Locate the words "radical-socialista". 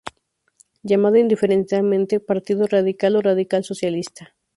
3.21-4.35